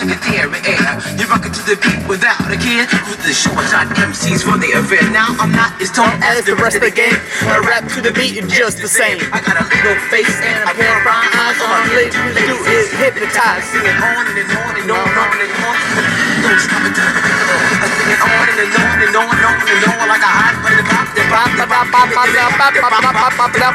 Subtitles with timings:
[0.00, 0.96] the air.
[1.20, 2.88] You rock it to the beat without a care.
[3.10, 5.12] With the show, I shot MCs for the event.
[5.12, 8.12] Now I'm not as tall As the rest of the game, I rap to the
[8.12, 9.18] beat and just the same.
[9.32, 11.58] I got a little face and a pair of brown eyes.
[11.60, 13.64] All I'm lit to do is hypnotize.
[13.68, 15.76] Sing it on and on and on and on and on.
[16.40, 16.96] Don't stop it.
[16.96, 20.54] I sing it on and on and on and on and on like a hot
[20.64, 21.01] butter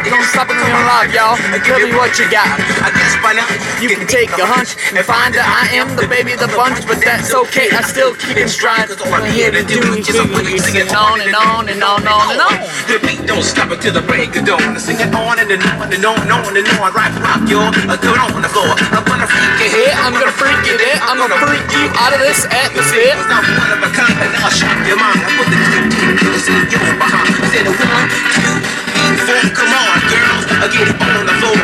[0.07, 1.38] Don't stop it you're alive, y'all.
[1.61, 2.47] Tell me what you got.
[2.81, 3.45] I guess by now
[3.77, 6.81] You can take a hunch and find that I am the baby of the bunch,
[6.88, 7.70] but that's okay.
[7.70, 8.89] I still keep in stride.
[8.89, 12.09] All I'm here to do is hear you singing on and on and on and
[12.09, 12.55] on and on.
[12.89, 14.73] The beat don't stop until the break of dawn.
[14.73, 16.90] I sing it on and on and on and on and on.
[16.93, 17.13] Rock,
[17.45, 17.62] yo.
[17.62, 18.73] I do it on the floor.
[18.95, 19.76] I'm gonna freak head.
[19.77, 20.98] Yeah, I'm gonna freak you there.
[21.05, 23.13] I'm gonna freak you out of this atmosphere.
[23.13, 25.21] It's not one of a kind, and I'll shock your mind.
[25.21, 29.41] I put the one, two, three, four.
[29.58, 30.46] Come on, girls.
[30.54, 31.58] I get it on the floor.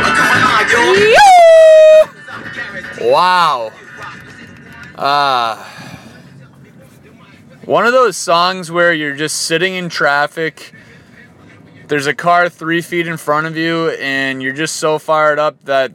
[3.00, 3.12] Yo.
[3.12, 3.72] Wow.
[4.96, 5.70] Ah.
[7.66, 10.74] one of those songs where you're just sitting in traffic.
[11.88, 15.64] There's a car three feet in front of you, and you're just so fired up
[15.66, 15.92] that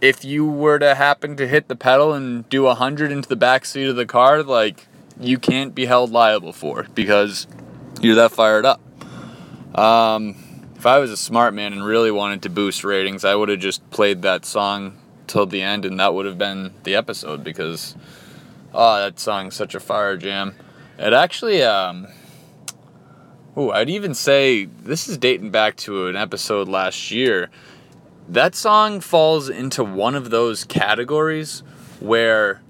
[0.00, 3.36] if you were to happen to hit the pedal and do a hundred into the
[3.36, 4.86] back seat of the car, like
[5.18, 7.46] you can't be held liable for because
[8.04, 8.80] you're that fired up.
[9.74, 10.36] Um,
[10.76, 13.58] if I was a smart man and really wanted to boost ratings, I would have
[13.58, 17.96] just played that song till the end, and that would have been the episode because
[18.74, 20.54] oh, that song's such a fire jam.
[20.98, 22.06] It actually, um,
[23.56, 27.50] oh, I'd even say this is dating back to an episode last year.
[28.28, 31.62] That song falls into one of those categories
[32.00, 32.60] where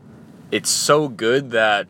[0.51, 1.89] it's so good that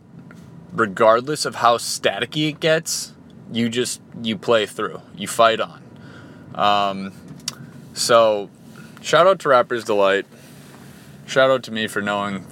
[0.72, 3.14] regardless of how staticky it gets,
[3.52, 5.82] you just you play through, you fight on.
[6.54, 7.12] Um,
[7.92, 8.50] so,
[9.00, 10.26] shout out to Rapper's Delight.
[11.26, 12.46] Shout out to me for knowing,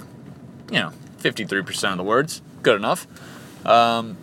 [0.71, 2.41] you know, 53% of the words.
[2.61, 3.07] Good enough.
[3.65, 4.17] Um,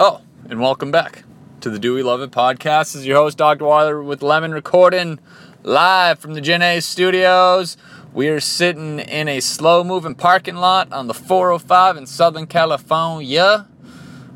[0.00, 1.24] oh, and welcome back
[1.60, 2.92] to the Do We Love It podcast.
[2.92, 3.64] This is your host, Dr.
[3.64, 5.18] Water with Lemon, recording
[5.62, 7.76] live from the Gen A studios.
[8.14, 13.66] We are sitting in a slow moving parking lot on the 405 in Southern California.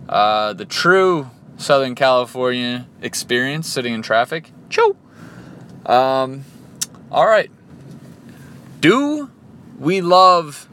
[0.08, 4.50] Uh, the true Southern California experience sitting in traffic.
[4.68, 4.96] Choo!
[5.86, 6.44] Um,
[7.10, 7.50] all right.
[8.80, 9.30] Do
[9.78, 10.68] we love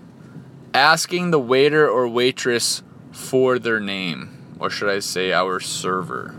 [0.74, 4.56] asking the waiter or waitress for their name?
[4.60, 6.36] Or should I say our server?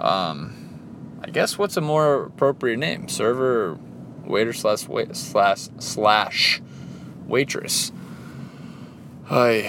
[0.00, 3.08] Um, I guess what's a more appropriate name?
[3.08, 3.78] Server,
[4.24, 6.60] waiter slash wait slash slash
[7.26, 7.92] waitress.
[9.24, 9.68] Hi.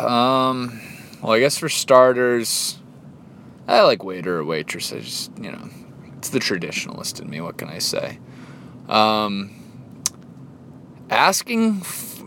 [0.00, 0.80] Um,
[1.24, 2.78] well, I guess for starters,
[3.66, 4.92] I like waiter or waitress.
[4.92, 5.70] I just, you know,
[6.18, 7.40] it's the traditionalist in me.
[7.40, 8.18] What can I say?
[8.90, 9.50] Um,
[11.08, 12.22] asking, f-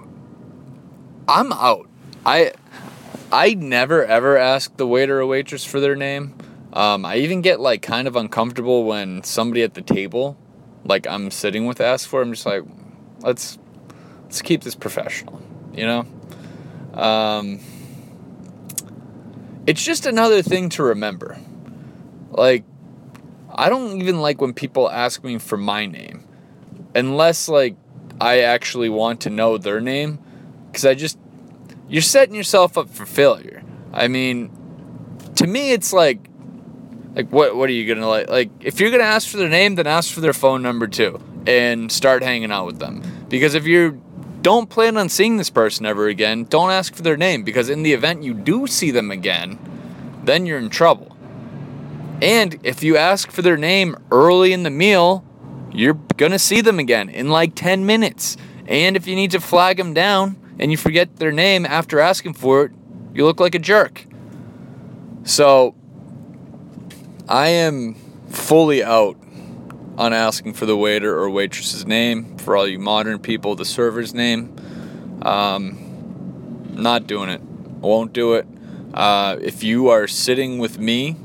[1.28, 1.88] I'm out.
[2.26, 2.54] I,
[3.32, 6.34] I never ever ask the waiter or waitress for their name.
[6.74, 10.36] Um, I even get like kind of uncomfortable when somebody at the table,
[10.86, 12.24] like I'm sitting with, asks for.
[12.24, 12.64] I'm just like,
[13.20, 13.60] let's
[14.24, 15.40] let's keep this professional,
[15.72, 16.08] you know.
[17.00, 17.60] Um,
[19.68, 21.38] it's just another thing to remember.
[22.32, 22.64] Like,
[23.54, 26.24] I don't even like when people ask me for my name,
[26.96, 27.76] unless like
[28.20, 30.20] I actually want to know their name,
[30.68, 31.20] because I just
[31.90, 33.62] you're setting yourself up for failure.
[33.94, 34.52] I mean,
[35.36, 36.20] to me, it's like,
[37.16, 38.30] like what what are you gonna like?
[38.30, 41.20] Like if you're gonna ask for their name, then ask for their phone number too,
[41.46, 43.02] and start hanging out with them.
[43.28, 44.02] Because if you
[44.48, 47.44] don't plan on seeing this person ever again, don't ask for their name.
[47.44, 49.60] Because in the event you do see them again,
[50.24, 51.18] then you're in trouble.
[52.22, 55.26] And if you ask for their name early in the meal,
[55.74, 58.38] you're gonna see them again in like 10 minutes.
[58.68, 62.36] And if you need to flag them down and you forget their name after asking
[62.36, 62.72] for it,
[63.14, 64.06] you look like a jerk.
[65.26, 65.76] So,
[67.28, 67.96] I am
[68.30, 69.18] fully out
[69.98, 72.37] on asking for the waiter or waitress's name.
[72.48, 74.56] For all you modern people, the server's name.
[75.22, 77.42] Um, not doing it.
[77.42, 78.48] Won't do it.
[78.94, 81.18] Uh, if you are sitting with me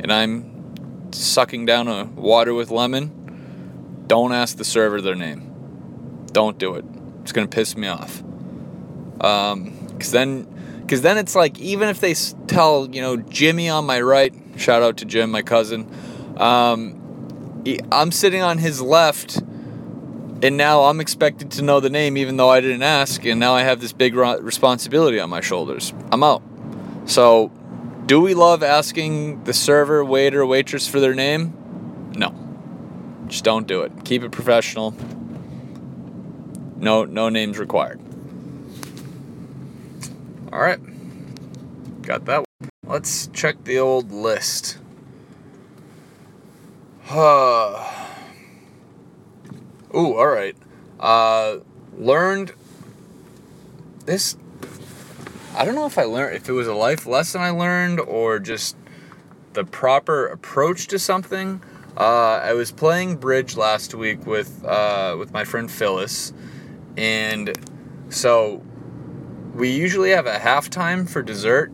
[0.00, 6.26] and I'm sucking down a water with lemon, don't ask the server their name.
[6.30, 6.84] Don't do it.
[7.22, 8.22] It's gonna piss me off.
[9.22, 12.12] Um, cause then, cause then it's like even if they
[12.48, 15.90] tell you know Jimmy on my right, shout out to Jim, my cousin.
[16.36, 19.42] Um, I'm sitting on his left,
[20.42, 23.54] and now I'm expected to know the name even though I didn't ask, and now
[23.54, 25.92] I have this big responsibility on my shoulders.
[26.10, 26.42] I'm out.
[27.06, 27.50] So,
[28.06, 32.12] do we love asking the server, waiter, waitress for their name?
[32.16, 32.34] No.
[33.26, 33.92] Just don't do it.
[34.04, 34.94] Keep it professional.
[36.76, 38.00] No, no names required.
[40.52, 40.80] All right.
[42.02, 42.44] Got that.
[42.84, 44.78] Let's check the old list.
[47.12, 47.99] Uh,
[49.94, 50.56] ooh, all right.
[50.98, 51.58] Uh,
[51.96, 52.52] learned
[54.04, 54.36] this.
[55.54, 58.38] I don't know if I learned if it was a life lesson I learned or
[58.38, 58.76] just
[59.52, 61.62] the proper approach to something.
[61.96, 66.32] Uh, I was playing bridge last week with uh, with my friend Phyllis,
[66.96, 67.52] and
[68.08, 68.62] so
[69.54, 71.72] we usually have a halftime for dessert.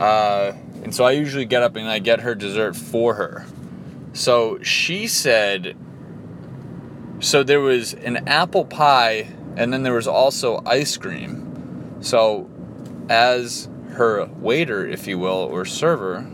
[0.00, 0.52] Uh,
[0.82, 3.46] and so I usually get up and I get her dessert for her.
[4.12, 5.76] So she said,
[7.20, 11.96] so there was an apple pie and then there was also ice cream.
[12.00, 12.48] So
[13.08, 16.26] as her waiter, if you will, or server,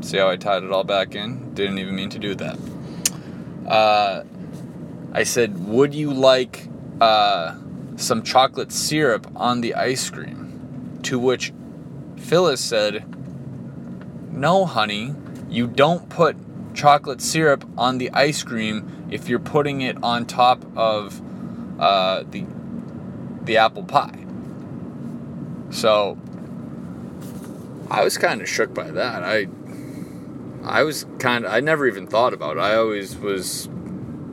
[0.00, 1.52] see how I tied it all back in?
[1.54, 2.58] Didn't even mean to do that.
[3.66, 4.22] Uh,
[5.12, 6.68] I said, would you like
[7.00, 7.56] uh,
[7.96, 11.00] some chocolate syrup on the ice cream?
[11.02, 11.52] To which
[12.16, 13.04] Phyllis said,
[14.32, 15.14] no, honey,
[15.48, 16.36] you don't put
[16.74, 21.20] chocolate syrup on the ice cream if you're putting it on top of
[21.80, 22.44] uh, the
[23.42, 24.24] the apple pie.
[25.70, 26.18] So
[27.90, 29.22] I was kind of shook by that.
[29.22, 29.48] I
[30.62, 32.60] I was kind of I never even thought about it.
[32.60, 33.68] I always was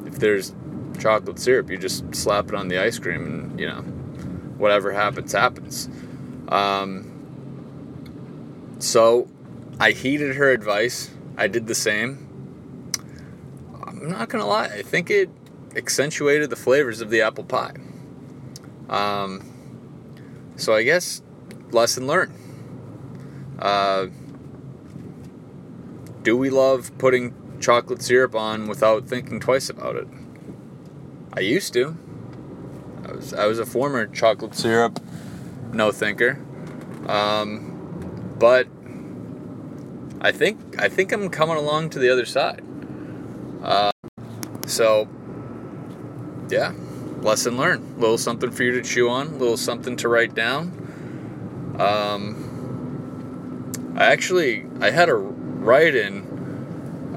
[0.05, 0.53] if there's
[0.99, 3.81] chocolate syrup, you just slap it on the ice cream and you know
[4.57, 5.89] whatever happens happens.
[6.49, 7.13] Um,
[8.79, 9.27] so
[9.79, 11.09] I heeded her advice.
[11.37, 12.26] I did the same.
[14.07, 14.67] I'm not gonna lie.
[14.67, 15.29] I think it
[15.75, 17.73] accentuated the flavors of the apple pie.
[18.87, 19.43] Um,
[20.55, 21.21] so I guess
[21.71, 22.33] lesson learned.
[23.59, 24.07] Uh,
[26.23, 30.07] do we love putting chocolate syrup on without thinking twice about it?
[31.33, 31.97] I used to.
[33.05, 35.01] I was I was a former chocolate syrup
[35.73, 36.39] no thinker.
[37.07, 38.69] Um, but
[40.21, 42.63] I think I think I'm coming along to the other side.
[43.61, 43.91] Uh,
[44.67, 45.07] so
[46.49, 46.73] yeah,
[47.21, 47.99] lesson learned.
[47.99, 49.39] Little something for you to chew on.
[49.39, 51.75] Little something to write down.
[51.79, 52.53] Um,
[53.97, 56.25] I actually I had a write in.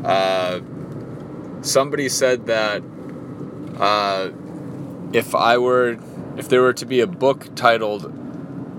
[0.04, 0.60] Uh,
[1.62, 2.82] somebody said that
[3.78, 4.30] uh,
[5.12, 5.98] if I were
[6.36, 8.16] if there were to be a book titled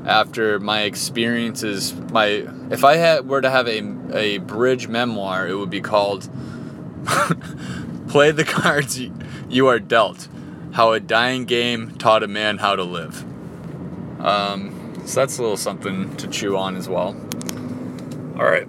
[0.06, 3.84] after my experiences my if i had were to have a,
[4.16, 6.28] a bridge memoir it would be called
[8.12, 9.00] play the cards
[9.50, 10.28] you are dealt
[10.74, 13.24] how a dying game taught a man how to live
[14.22, 17.16] um, so that's a little something to chew on as well
[18.38, 18.68] all right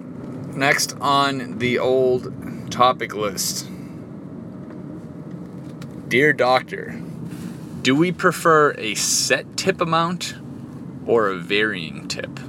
[0.55, 3.69] next on the old topic list
[6.07, 6.99] dear doctor
[7.81, 10.35] do we prefer a set tip amount
[11.05, 12.39] or a varying tip.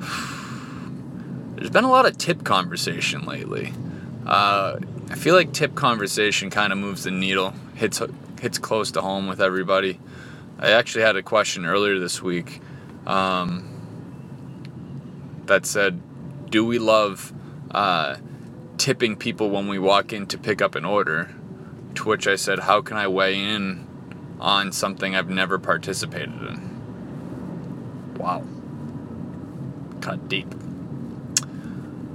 [1.56, 3.72] There's been a lot of tip conversation lately.
[4.26, 4.78] Uh,
[5.10, 8.00] I feel like tip conversation kind of moves the needle, hits
[8.40, 10.00] hits close to home with everybody.
[10.58, 12.60] I actually had a question earlier this week
[13.06, 13.68] um,
[15.46, 16.00] that said,
[16.50, 17.32] "Do we love
[17.70, 18.16] uh,
[18.78, 21.34] tipping people when we walk in to pick up an order?"
[21.96, 23.86] To which I said, "How can I weigh in
[24.40, 28.42] on something I've never participated in?" Wow.
[30.00, 30.52] Cut deep.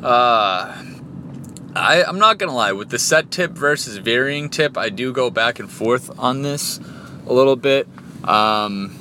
[0.01, 0.83] Uh,
[1.75, 5.29] I, I'm not gonna lie, with the set tip versus varying tip, I do go
[5.29, 6.79] back and forth on this
[7.27, 7.87] a little bit.
[8.23, 8.95] Um,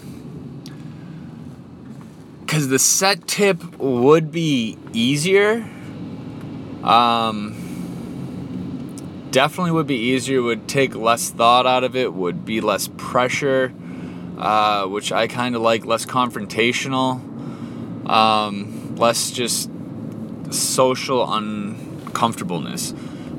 [2.41, 5.69] because the set tip would be easier.
[6.83, 7.55] Um,
[9.31, 13.73] definitely would be easier, would take less thought out of it, would be less pressure
[14.39, 17.21] uh, which I kind of like, less confrontational,
[18.09, 19.69] um, less just
[20.51, 21.23] social
[22.19, 22.93] uncomfortableness.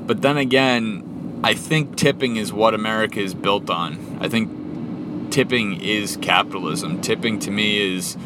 [0.06, 4.18] But then again, I think tipping is what America is built on.
[4.20, 7.00] I think tipping is capitalism.
[7.00, 8.16] Tipping to me is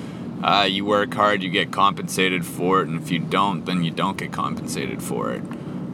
[0.42, 3.90] uh, you work hard, you get compensated for it, and if you don't, then you
[3.90, 5.42] don't get compensated for it.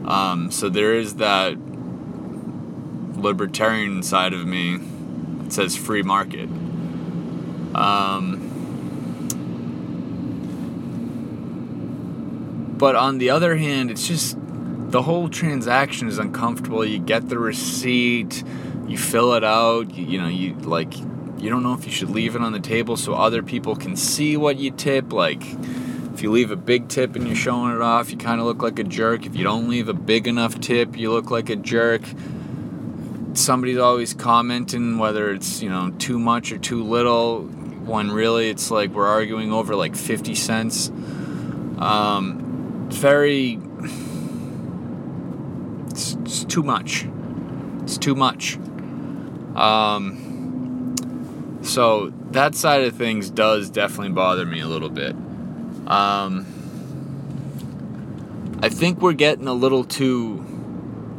[0.05, 1.57] Um, so there is that
[3.17, 4.79] libertarian side of me
[5.39, 6.49] that says free market.
[7.75, 8.47] Um,
[12.79, 14.40] but on the other hand, it's just
[14.91, 16.85] the whole transaction is uncomfortable.
[16.85, 18.45] You get the receipt,
[18.87, 22.11] you fill it out, you, you know, you like you don't know if you should
[22.11, 25.43] leave it on the table so other people can see what you tip like
[26.21, 28.63] if you leave a big tip and you're showing it off, you kind of look
[28.63, 29.25] like a jerk.
[29.25, 32.03] If you don't leave a big enough tip, you look like a jerk.
[33.33, 37.45] Somebody's always commenting whether it's, you know, too much or too little
[37.87, 40.91] when really it's like we're arguing over like 50 cents.
[41.79, 43.59] Um, very.
[46.31, 47.09] It's, too much.
[47.83, 48.57] It's too much.
[49.57, 50.95] Um,
[51.63, 55.17] so that side of things does definitely bother me a little bit.
[55.89, 56.47] Um,
[58.63, 60.45] I think we're getting a little too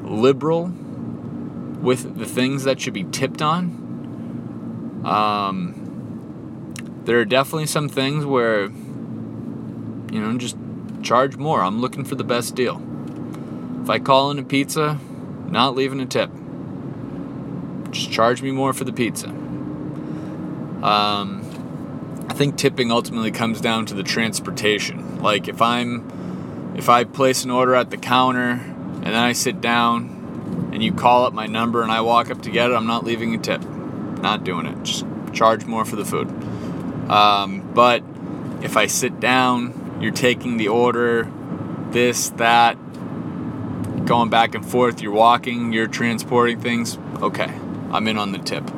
[0.03, 0.68] liberal
[1.82, 5.01] with the things that should be tipped on.
[5.03, 10.56] Um, there are definitely some things where, you know, just
[11.03, 11.62] charge more.
[11.62, 12.82] I'm looking for the best deal.
[13.81, 15.00] If I call in a pizza,
[15.47, 16.29] not leaving a tip.
[17.91, 19.27] Just charge me more for the pizza.
[19.27, 21.41] Um,
[22.29, 25.21] I think tipping ultimately comes down to the transportation.
[25.21, 29.61] Like if I'm, if I place an order at the counter and then I sit
[29.61, 32.88] down and you call up my number and I walk up to get it, I'm
[32.88, 33.61] not leaving a tip.
[33.61, 34.83] Not doing it.
[34.83, 36.29] Just charge more for the food.
[37.09, 38.03] Um, but
[38.61, 41.29] if I sit down, you're taking the order,
[41.89, 42.77] this, that,
[44.12, 47.50] going back and forth, you're walking, you're transporting things, okay,
[47.94, 48.70] I'm in on the tip.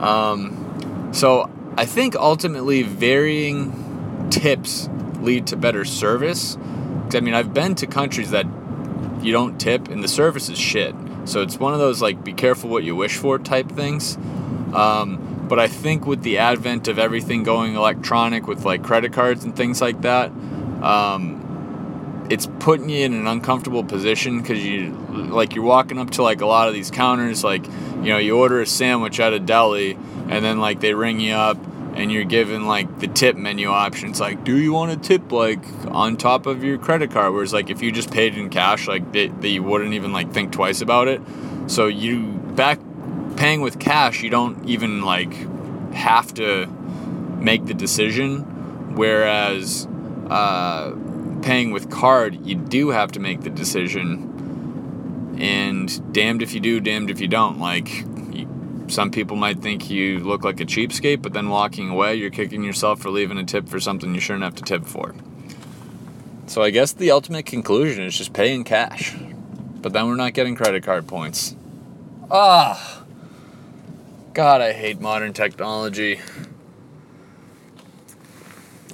[0.00, 4.88] Um, so I think ultimately varying tips
[5.20, 6.56] lead to better service.
[7.12, 8.46] I mean, I've been to countries that
[9.20, 10.94] you don't tip and the service is shit.
[11.26, 14.16] So it's one of those like be careful what you wish for type things.
[14.72, 19.44] Um, but I think with the advent of everything going electronic with like credit cards
[19.44, 20.30] and things like that,
[20.82, 21.41] um,
[22.32, 26.40] it's putting you in an uncomfortable position because you like you're walking up to like
[26.40, 29.98] a lot of these counters like you know you order a sandwich at a deli
[30.28, 31.58] and then like they ring you up
[31.94, 35.62] and you're given like the tip menu options like do you want to tip like
[35.88, 37.34] on top of your credit card?
[37.34, 40.52] Whereas like if you just paid in cash like they, they wouldn't even like think
[40.52, 41.20] twice about it.
[41.66, 42.80] So you back
[43.36, 45.34] paying with cash you don't even like
[45.92, 46.66] have to
[47.38, 48.94] make the decision.
[48.96, 49.86] Whereas
[50.30, 50.92] uh,
[51.42, 55.36] paying with card you do have to make the decision.
[55.38, 57.58] And damned if you do damned if you don't.
[57.58, 58.04] Like
[58.88, 62.62] some people might think you look like a cheapskate but then walking away you're kicking
[62.62, 65.14] yourself for leaving a tip for something you shouldn't have to tip for.
[66.46, 69.14] So i guess the ultimate conclusion is just pay in cash.
[69.80, 71.56] But then we're not getting credit card points.
[72.30, 73.02] Ah!
[74.32, 76.20] God i hate modern technology.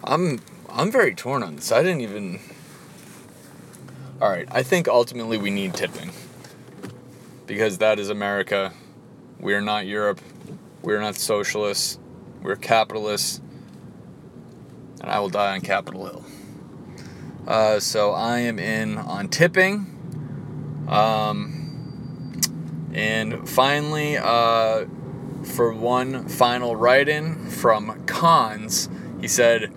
[0.03, 0.41] I'm
[0.71, 2.39] i'm very torn on this i didn't even
[4.21, 6.11] all right i think ultimately we need tipping
[7.47, 8.73] because that is america
[9.41, 10.21] we're not Europe.
[10.83, 11.99] We're not socialists.
[12.43, 13.41] We're capitalists.
[15.01, 16.25] And I will die on Capitol Hill.
[17.47, 19.87] Uh, so I am in on tipping.
[20.89, 22.41] Um,
[22.93, 24.87] and finally, uh,
[25.45, 28.89] for one final write in from Cons,
[29.21, 29.73] he said,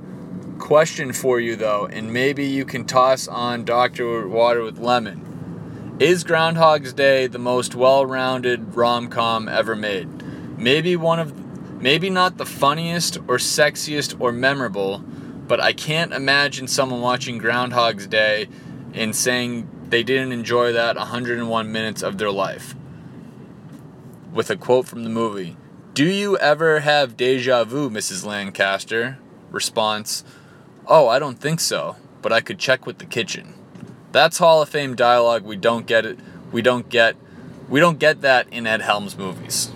[0.72, 4.26] Question for you though, and maybe you can toss on Dr.
[4.26, 5.98] Water with Lemon.
[6.00, 10.08] Is Groundhog's Day the most well-rounded rom-com ever made?
[10.58, 11.34] Maybe one of
[11.82, 15.00] maybe not the funniest or sexiest or memorable,
[15.46, 18.48] but I can't imagine someone watching Groundhog's Day
[18.94, 22.76] and saying they didn't enjoy that 101 minutes of their life.
[24.32, 25.58] With a quote from the movie,
[25.94, 28.26] "Do you ever have deja vu, Mrs.
[28.26, 29.18] Lancaster?"
[29.52, 30.24] Response,
[30.92, 33.54] "Oh, I don't think so, but I could check with the kitchen."
[34.12, 35.44] That's Hall of Fame dialogue.
[35.44, 36.20] We don't get it.
[36.52, 37.16] We don't get.
[37.70, 39.72] We don't get that in Ed Helms movies.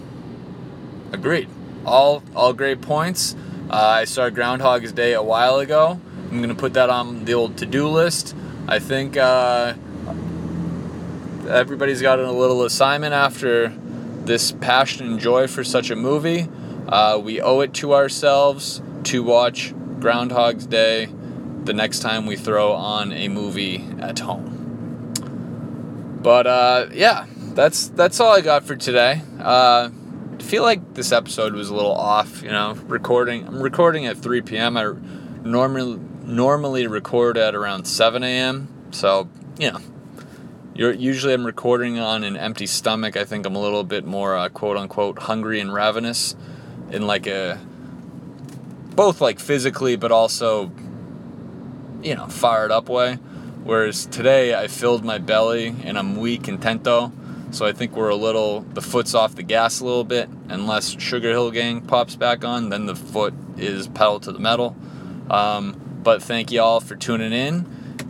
[1.14, 1.48] Agreed.
[1.86, 3.36] All all great points.
[3.70, 6.00] Uh, I saw Groundhog's Day a while ago.
[6.30, 8.36] I'm gonna put that on the old to-do list.
[8.68, 9.76] I think uh,
[11.48, 13.70] everybody's got a little assignment after
[14.26, 16.50] this passion and joy for such a movie.
[16.90, 21.10] Uh, we owe it to ourselves to watch Groundhog's Day
[21.64, 24.56] the next time we throw on a movie at home.
[26.22, 29.22] But uh, yeah, that's that's all I got for today.
[29.40, 29.90] Uh,
[30.38, 32.42] I feel like this episode was a little off.
[32.42, 33.48] You know, recording.
[33.48, 34.78] I'm recording at 3 p.m.
[34.78, 34.94] I
[35.44, 38.68] normally normally record at around 7 a.m.
[38.92, 39.80] So you know,
[40.74, 43.16] you're, usually I'm recording on an empty stomach.
[43.16, 46.36] I think I'm a little bit more uh, quote unquote hungry and ravenous,
[46.92, 47.60] in like a
[48.96, 50.72] both like physically, but also
[52.06, 53.16] you know, fired up way.
[53.64, 57.12] Whereas today I filled my belly and I'm weak and tento.
[57.50, 60.30] So I think we're a little, the foot's off the gas a little bit.
[60.50, 64.76] Unless Sugar Hill Gang pops back on, then the foot is pedal to the metal.
[65.30, 67.66] Um, but thank you all for tuning in.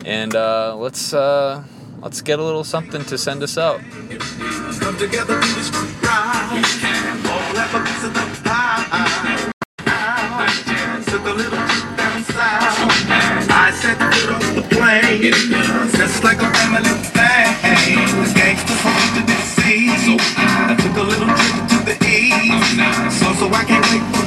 [0.06, 1.64] And uh, let's uh,
[2.02, 3.80] let's get a little something to send us out.
[3.80, 5.40] Come together.
[5.40, 5.48] We
[6.80, 9.05] can all have a piece of the pie.
[14.16, 15.22] Foot the plane.
[15.92, 17.48] Just like a family thing.
[17.62, 19.60] The gangsters home to DC.
[20.38, 23.20] I took a little trip to the east.
[23.20, 24.25] So, so I can't wait for